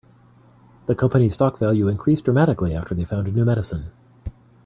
[0.87, 3.91] The company's stock value increased dramatically after they found a new medicine.